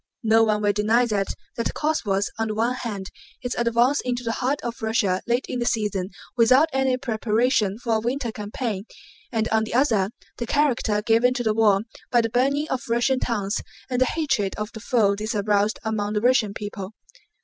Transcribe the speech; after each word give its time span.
No 0.23 0.41
one 0.43 0.63
will 0.63 0.73
deny 0.73 1.05
that 1.05 1.27
that 1.57 1.75
cause 1.75 2.03
was, 2.03 2.31
on 2.39 2.47
the 2.47 2.55
one 2.55 2.73
hand, 2.73 3.11
its 3.43 3.53
advance 3.55 4.01
into 4.03 4.23
the 4.23 4.31
heart 4.31 4.59
of 4.63 4.81
Russia 4.81 5.21
late 5.27 5.45
in 5.47 5.59
the 5.59 5.65
season 5.67 6.09
without 6.35 6.67
any 6.73 6.97
preparation 6.97 7.77
for 7.77 7.97
a 7.97 7.99
winter 7.99 8.31
campaign 8.31 8.85
and, 9.31 9.47
on 9.49 9.63
the 9.63 9.75
other, 9.75 10.09
the 10.37 10.47
character 10.47 11.03
given 11.03 11.35
to 11.35 11.43
the 11.43 11.53
war 11.53 11.81
by 12.09 12.19
the 12.21 12.31
burning 12.31 12.67
of 12.69 12.89
Russian 12.89 13.19
towns 13.19 13.61
and 13.91 14.01
the 14.01 14.05
hatred 14.07 14.55
of 14.57 14.71
the 14.71 14.79
foe 14.79 15.13
this 15.15 15.35
aroused 15.35 15.77
among 15.85 16.13
the 16.13 16.21
Russian 16.21 16.55
people. 16.55 16.95